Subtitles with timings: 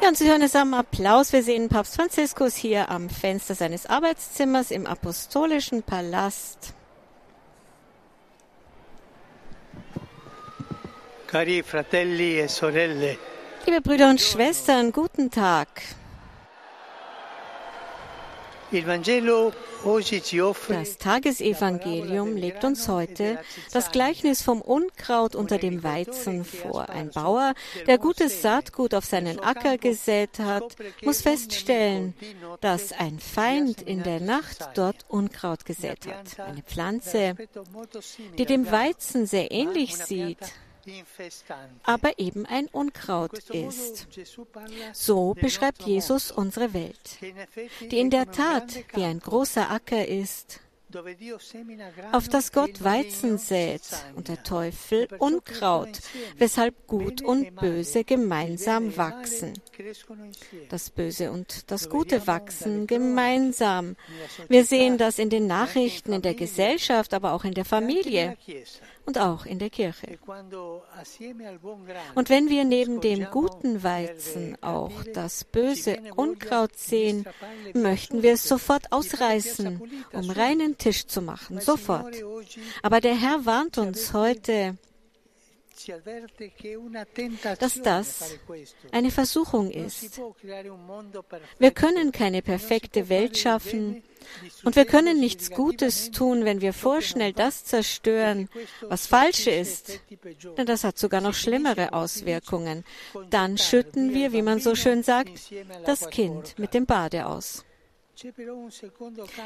[0.00, 1.32] Ja, und Sie hören es am Applaus.
[1.32, 6.72] Wir sehen Papst Franziskus hier am Fenster seines Arbeitszimmers im Apostolischen Palast.
[11.26, 13.18] Cari fratelli e sorelle,
[13.66, 15.68] Liebe Brüder und Schwestern, guten Tag.
[20.68, 23.38] Das Tagesevangelium legt uns heute
[23.72, 26.90] das Gleichnis vom Unkraut unter dem Weizen vor.
[26.90, 27.54] Ein Bauer,
[27.86, 32.12] der gutes Saatgut auf seinen Acker gesät hat, muss feststellen,
[32.60, 36.38] dass ein Feind in der Nacht dort Unkraut gesät hat.
[36.38, 37.36] Eine Pflanze,
[38.36, 40.38] die dem Weizen sehr ähnlich sieht,
[41.82, 44.08] aber eben ein Unkraut ist.
[44.92, 47.18] So beschreibt Jesus unsere Welt,
[47.80, 50.60] die in der Tat wie ein großer Acker ist,
[52.12, 53.82] auf das Gott Weizen sät
[54.14, 56.00] und der Teufel Unkraut,
[56.36, 59.54] weshalb Gut und Böse gemeinsam wachsen.
[60.70, 63.96] Das Böse und das Gute wachsen gemeinsam.
[64.48, 68.36] Wir sehen das in den Nachrichten, in der Gesellschaft, aber auch in der Familie
[69.04, 70.18] und auch in der Kirche.
[72.14, 77.24] Und wenn wir neben dem guten Weizen auch das böse Unkraut sehen,
[77.74, 79.80] möchten wir es sofort ausreißen,
[80.12, 82.14] um reinen Tisch zu machen, sofort.
[82.82, 84.76] Aber der Herr warnt uns heute,
[87.60, 88.36] dass das
[88.90, 90.20] eine Versuchung ist.
[91.58, 94.02] Wir können keine perfekte Welt schaffen
[94.64, 98.48] und wir können nichts Gutes tun, wenn wir vorschnell das zerstören,
[98.82, 100.00] was falsch ist.
[100.56, 102.84] Denn das hat sogar noch schlimmere Auswirkungen.
[103.30, 105.52] Dann schütten wir, wie man so schön sagt,
[105.86, 107.64] das Kind mit dem Bade aus.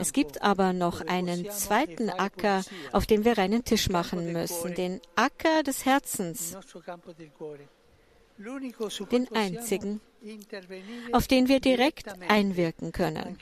[0.00, 5.00] Es gibt aber noch einen zweiten Acker, auf dem wir reinen Tisch machen müssen, den
[5.14, 6.56] Acker des Herzens,
[9.10, 10.00] den einzigen,
[11.12, 13.38] auf den wir direkt einwirken können.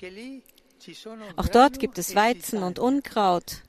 [1.36, 3.62] Auch dort gibt es Weizen und Unkraut.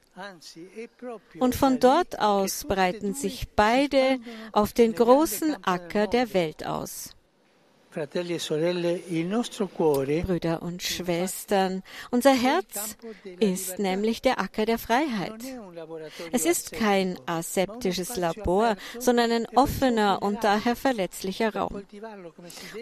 [1.40, 4.20] Und von dort aus breiten sich beide
[4.52, 7.15] auf den großen Acker der Welt aus.
[10.26, 12.98] Brüder und Schwestern, unser Herz
[13.40, 15.42] ist nämlich der Acker der Freiheit.
[16.32, 21.84] Es ist kein aseptisches Labor, sondern ein offener und daher verletzlicher Raum.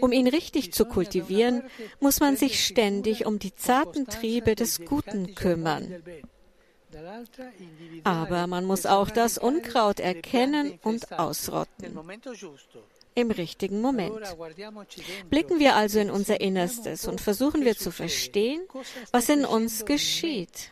[0.01, 1.63] Um ihn richtig zu kultivieren,
[1.99, 6.03] muss man sich ständig um die zarten Triebe des Guten kümmern.
[8.03, 11.97] Aber man muss auch das Unkraut erkennen und ausrotten
[13.15, 14.19] im richtigen Moment.
[15.29, 18.61] Blicken wir also in unser Innerstes und versuchen wir zu verstehen,
[19.11, 20.71] was in uns geschieht,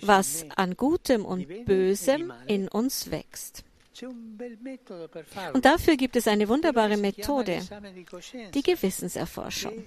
[0.00, 3.64] was an Gutem und Bösem in uns wächst.
[5.52, 7.60] Und dafür gibt es eine wunderbare Methode,
[8.54, 9.84] die Gewissenserforschung,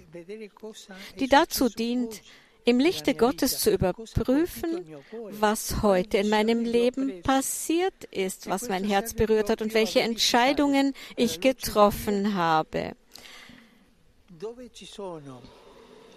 [1.20, 2.22] die dazu dient,
[2.66, 4.84] im Lichte Gottes zu überprüfen,
[5.30, 10.94] was heute in meinem Leben passiert ist, was mein Herz berührt hat und welche Entscheidungen
[11.16, 12.96] ich getroffen habe.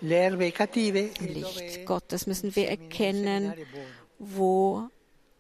[0.01, 3.53] Im Licht Gottes müssen wir erkennen,
[4.19, 4.89] wo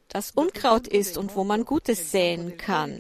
[0.08, 2.98] das Unkraut ist und wo man Gutes säen kann.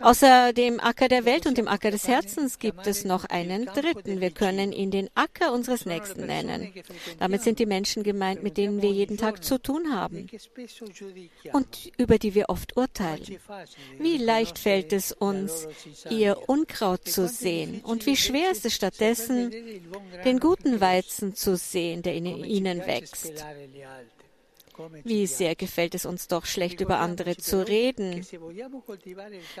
[0.00, 4.20] Außer dem Acker der Welt und dem Acker des Herzens gibt es noch einen dritten.
[4.20, 6.72] Wir können ihn den Acker unseres Nächsten nennen.
[7.18, 10.28] Damit sind die Menschen gemeint, mit denen wir jeden Tag zu tun haben
[11.52, 13.38] und über die wir oft urteilen.
[13.98, 15.68] Wie leicht fällt es uns,
[16.08, 19.52] ihr Unkraut zu sehen und wie schwer ist es stattdessen,
[20.24, 23.44] den guten Weizen zu sehen, der in ihnen wächst.
[25.04, 28.24] Wie sehr gefällt es uns doch, schlecht über andere zu reden.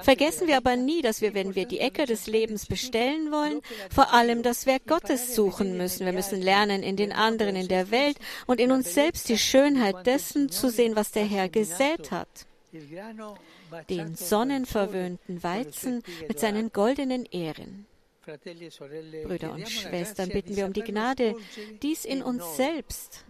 [0.02, 3.60] Vergessen wir aber nie, dass wir, wenn wir die Ecke des Lebens bestellen wollen,
[3.92, 6.06] vor allem das Werk Gottes suchen müssen.
[6.06, 10.06] Wir müssen lernen, in den anderen in der Welt und in uns selbst die Schönheit
[10.06, 12.46] dessen zu sehen, was der Herr gesät hat.
[13.88, 17.86] Den sonnenverwöhnten Weizen mit seinen goldenen Ähren.
[18.38, 21.34] Brüder und Schwestern, bitten wir um die Gnade,
[21.82, 23.24] dies in uns selbst,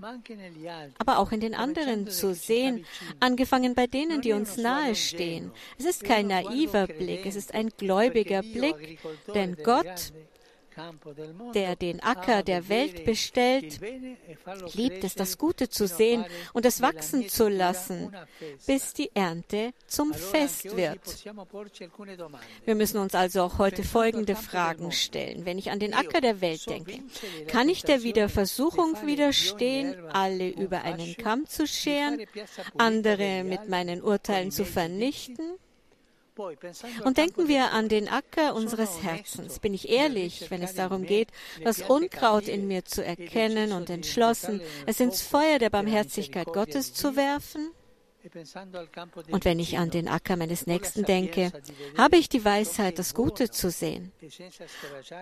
[0.98, 2.84] aber auch in den anderen zu sehen,
[3.20, 5.52] angefangen bei denen, die uns nahestehen.
[5.78, 8.98] Es ist kein naiver Blick, es ist ein gläubiger Blick,
[9.34, 10.12] denn Gott
[11.54, 13.80] der den Acker der Welt bestellt,
[14.74, 18.14] liebt es, das Gute zu sehen und es wachsen zu lassen,
[18.66, 21.00] bis die Ernte zum Fest wird.
[22.64, 25.44] Wir müssen uns also auch heute folgende Fragen stellen.
[25.44, 27.00] Wenn ich an den Acker der Welt denke,
[27.46, 32.20] kann ich der wieder Versuchung widerstehen, alle über einen Kamm zu scheren,
[32.78, 35.58] andere mit meinen Urteilen zu vernichten?
[37.04, 39.58] Und denken wir an den Acker unseres Herzens.
[39.58, 41.28] Bin ich ehrlich, wenn es darum geht,
[41.64, 47.16] das Unkraut in mir zu erkennen und entschlossen, es ins Feuer der Barmherzigkeit Gottes zu
[47.16, 47.70] werfen?
[49.30, 51.52] Und wenn ich an den Acker meines Nächsten denke,
[51.96, 54.12] habe ich die Weisheit, das Gute zu sehen,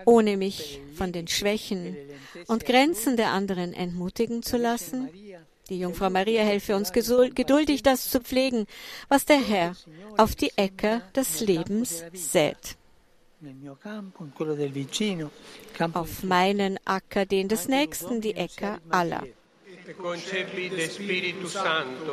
[0.05, 1.95] ohne mich von den Schwächen
[2.47, 5.09] und Grenzen der anderen entmutigen zu lassen?
[5.69, 8.65] Die Jungfrau Maria helfe uns geduldig, das zu pflegen,
[9.07, 9.75] was der Herr
[10.17, 12.75] auf die Äcker des Lebens sät.
[15.93, 19.23] Auf meinen Acker, den des Nächsten, die Äcker aller.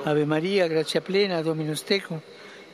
[0.04, 2.22] Ave Maria, grazia plena, Dominus tecum,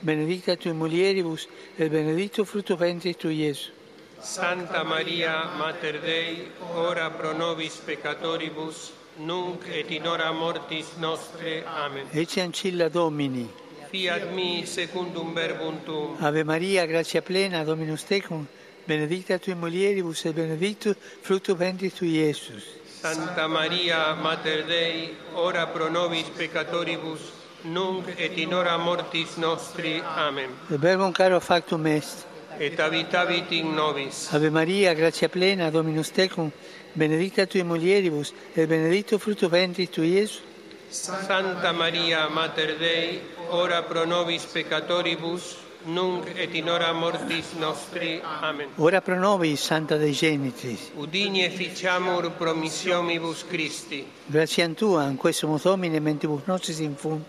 [0.03, 1.49] benedicta tui mulieribus,
[1.79, 3.73] et benedictus fructus ventris tui, Iesus.
[4.21, 6.47] Santa Maria, Mater Dei,
[6.77, 11.65] ora pro nobis peccatoribus, nunc et in hora mortis nostre.
[11.65, 12.07] Amen.
[12.11, 13.49] Ecce ancilla Domini.
[13.91, 16.17] Fiat mi secundum verbum tuum.
[16.21, 18.47] Ave Maria, gratia plena, Dominus tecum,
[18.87, 22.65] benedicta tui mulieribus et benedictus fructus ventris tui, Iesus.
[22.87, 27.21] Santa Maria, Mater Dei, ora pro nobis peccatoribus,
[27.65, 30.01] nunc et in hora mortis nostri.
[30.17, 30.51] Amen.
[30.69, 32.27] Verbum caro factum est.
[32.59, 34.33] Et habitavit in nobis.
[34.33, 36.51] Ave Maria, gratia plena, Dominus tecum,
[36.93, 40.43] benedicta tui mulieribus, et benedictus fructus ventris tui, Iesus.
[40.89, 48.21] Santa Maria, Mater Dei, ora pro nobis peccatoribus, nunc et in hora mortis nostri.
[48.23, 48.69] Amen.
[48.77, 50.91] Ora pro nobis, Santa Dei Genitrix.
[50.95, 54.07] Udini efficiamur promissionibus Christi.
[54.27, 57.25] Gratiam Tua, in questo Domine, mentibus nostris infunt,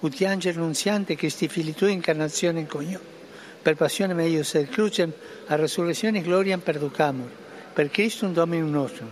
[0.00, 3.00] ut angelo nunziante Christi Fili Tui incarnazione in conio,
[3.62, 5.12] per passione meius et crucem,
[5.46, 7.30] a resurrezione gloriam perducamur,
[7.72, 9.08] per Christum Dominum nostrum.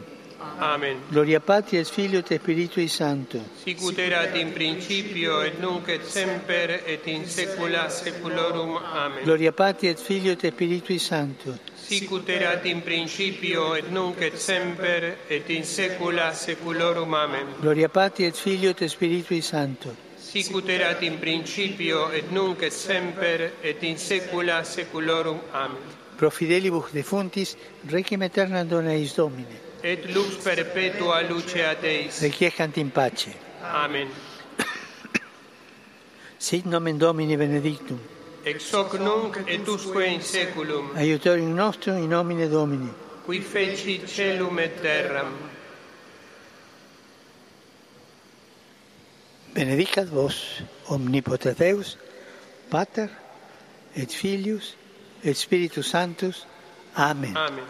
[0.61, 1.01] Amen.
[1.09, 3.41] Gloria Patri et Filio et Spiritui Sancto.
[3.63, 8.77] Sicut erat in principio et nunc et semper et in saecula saeculorum.
[8.77, 9.25] Amen.
[9.25, 11.59] Gloria Patri et Filio et Spiritui Sancto.
[11.75, 17.15] Sicut erat in principio et nunc et semper et in saecula saeculorum.
[17.15, 17.47] Amen.
[17.61, 19.97] Gloria Patri et Filio et Spiritui Sancto.
[20.19, 25.41] Sicut erat in principio et nunc et semper et in saecula saeculorum.
[25.53, 25.99] Amen.
[26.21, 27.57] pro fidelibus defuntis,
[27.89, 29.57] requiem aeternam dona eis Domine.
[29.83, 32.21] Et lux perpetua luce ad eis.
[32.21, 33.33] Requiescant in pace.
[33.65, 34.09] Amen.
[36.39, 37.99] Sit nomen Domini benedictum.
[38.45, 40.91] Ex hoc nunc et usque in saeculum.
[40.95, 42.93] Aiutorium nostrum in nomine Domini.
[43.25, 45.33] Qui feci celum et terram.
[49.55, 51.97] Benedicat vos omnipotens Deus,
[52.69, 53.09] Pater
[53.97, 54.77] et Filius
[55.23, 56.47] et Spiritus Sanctus.
[56.95, 57.37] Amen.
[57.37, 57.65] Amen.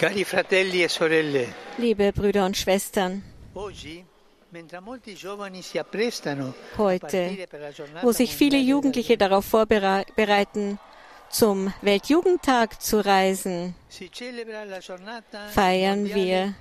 [0.00, 3.22] Cari fratelli e sorelle, Liebe Brüder und Schwestern,
[3.52, 4.02] oggi,
[4.48, 7.46] mentre molti giovani si apprestano a heute,
[8.00, 10.78] wo sich viele Jugendliche darauf vorbereiten,
[11.30, 13.74] zum Weltjugendtag zu reisen,
[15.52, 16.54] feiern wir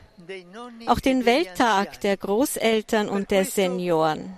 [0.87, 4.37] auch e den Welttag der Großeltern und der Senioren.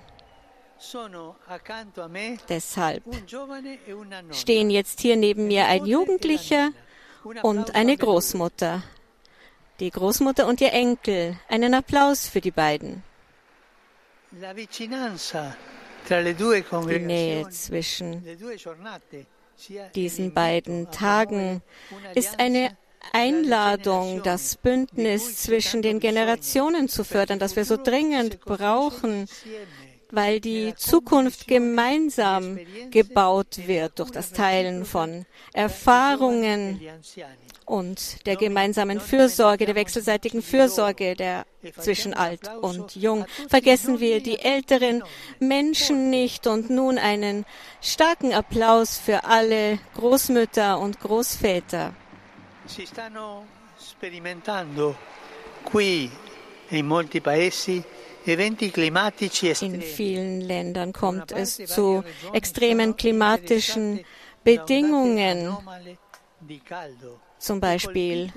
[2.50, 6.72] Deshalb e stehen jetzt hier neben mir ein Jugendlicher
[7.24, 7.98] Un und eine.
[7.98, 8.82] Großmutter.
[9.80, 11.38] Die Großmutter und ihr Enkel.
[11.50, 13.04] Einen Applaus für die beiden.
[14.32, 14.68] Die
[17.00, 18.26] Nähe zwischen
[19.96, 21.62] diesen beiden Tagen
[22.16, 22.76] ist eine
[23.14, 29.28] Einladung, das Bündnis zwischen den Generationen zu fördern, das wir so dringend brauchen,
[30.12, 36.80] weil die Zukunft gemeinsam gebaut wird durch das Teilen von Erfahrungen
[37.66, 41.46] und der gemeinsamen Fürsorge, der wechselseitigen Fürsorge der
[41.78, 43.26] zwischen alt und jung.
[43.48, 45.04] Vergessen wir die älteren
[45.40, 47.46] Menschen nicht und nun einen
[47.82, 51.94] starken Applaus für alle Großmütter und Großväter.
[52.66, 53.46] Si stanno
[53.80, 54.96] sperimentando
[55.64, 56.10] qui
[56.70, 57.84] in molti paesi
[58.26, 64.02] In vielen Ländern kommt es zu extremen klimatischen
[64.44, 65.58] Bedingungen,
[67.40, 68.32] zum Beispiel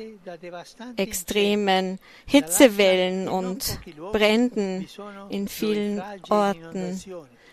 [0.96, 3.78] extremen Hitzewellen und
[4.12, 4.88] Bränden.
[5.28, 7.00] In vielen Orten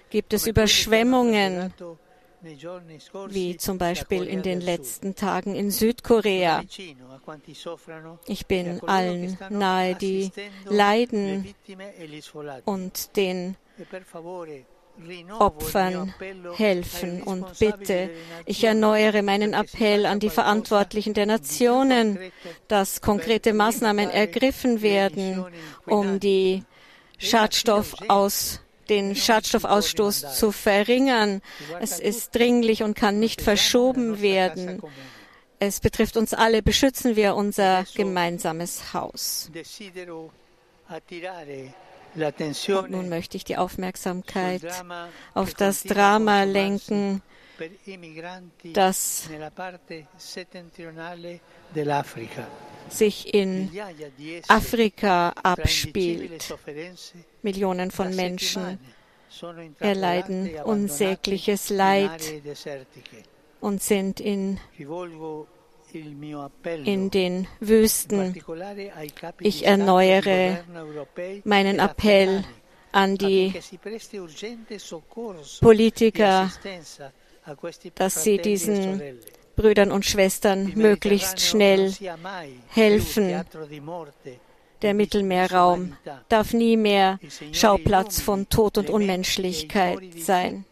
[0.10, 1.74] gibt es Überschwemmungen,
[2.43, 6.63] wie zum Beispiel in den letzten Tagen in Südkorea.
[8.25, 10.31] Ich bin allen nahe, die
[10.65, 11.53] leiden
[12.65, 13.57] und den
[15.39, 16.13] Opfern
[16.57, 18.10] helfen und bitte,
[18.45, 22.19] ich erneuere meinen Appell an die Verantwortlichen der Nationen,
[22.67, 25.45] dass konkrete Maßnahmen ergriffen werden,
[25.86, 26.63] um die
[27.17, 31.41] Schadstoff aus den Schadstoffausstoß zu verringern.
[31.79, 34.81] Es ist dringlich und kann nicht verschoben werden.
[35.60, 36.62] Es betrifft uns alle.
[36.62, 39.50] Beschützen wir unser gemeinsames Haus.
[42.67, 44.62] Und nun möchte ich die Aufmerksamkeit
[45.33, 47.21] auf das Drama lenken,
[48.74, 49.29] das
[52.89, 53.72] sich in
[54.48, 56.53] Afrika abspielt.
[57.41, 58.79] Millionen von Menschen
[59.79, 62.22] erleiden unsägliches Leid
[63.62, 64.60] und sind in,
[66.84, 68.36] in den Wüsten.
[69.39, 70.63] Ich erneuere
[71.43, 72.43] meinen Appell
[72.91, 73.53] an die
[75.62, 76.51] Politiker,
[77.95, 79.01] dass sie diesen
[79.55, 81.93] Brüdern und Schwestern möglichst schnell
[82.69, 83.43] helfen.
[84.81, 85.95] Der Mittelmeerraum
[86.29, 87.19] darf nie mehr
[87.51, 90.65] Schauplatz von Tod und Unmenschlichkeit sein.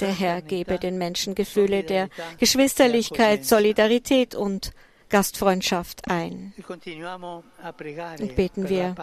[0.00, 2.08] Der Herr gebe den Menschen Gefühle der
[2.38, 4.72] Geschwisterlichkeit, Solidarität und
[5.10, 6.54] Gastfreundschaft ein.
[6.68, 8.94] Und beten wir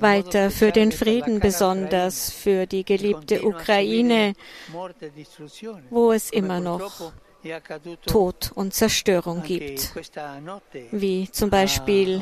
[0.00, 4.34] weiter für den Frieden, besonders für die geliebte Ukraine,
[5.90, 7.12] wo es immer noch
[8.06, 9.92] Tod und Zerstörung gibt,
[10.90, 12.20] wie zum Beispiel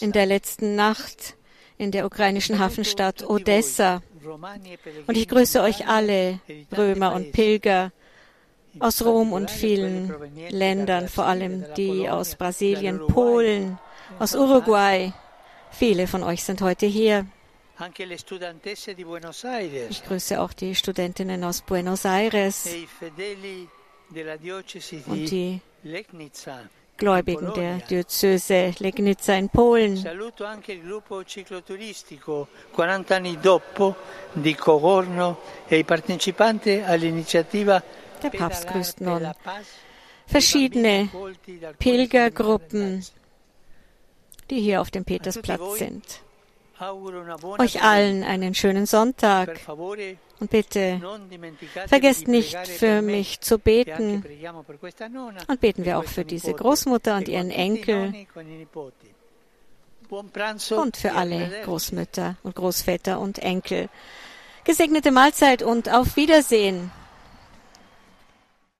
[0.00, 1.36] in der letzten Nacht
[1.78, 4.02] in der ukrainischen Hafenstadt Odessa.
[5.06, 6.40] Und ich grüße euch alle,
[6.76, 7.92] Römer und Pilger,
[8.78, 10.12] aus Rom und vielen
[10.50, 13.78] Ländern, vor allem die aus Brasilien, Polen,
[14.18, 15.12] aus Uruguay.
[15.70, 17.26] Viele von euch sind heute hier.
[19.90, 22.68] Ich grüße auch die Studentinnen aus Buenos Aires
[25.06, 25.60] und die
[26.96, 29.96] Gläubigen der Diözese Legnica in Polen.
[29.96, 30.44] Saluto
[38.24, 38.66] anche il gruppo cicloturistico 40 anni dopo di Cogorno e i partecipanti all'iniziativa Der Papst
[38.68, 39.34] grüßt nun
[40.28, 41.08] verschiedene
[41.78, 43.04] Pilgergruppen,
[44.50, 46.04] die hier auf dem Petersplatz sind.
[47.58, 49.58] Euch allen einen schönen Sonntag.
[50.40, 51.00] Und bitte
[51.88, 54.24] vergesst nicht für mich zu beten.
[55.48, 58.14] und beten wir auch für diese Großmutter und ihren Enkel.
[60.10, 63.88] und für alle Großmütter und Großväter und Enkel.
[64.62, 66.92] Gesegnete Mahlzeit und auf Wiedersehen.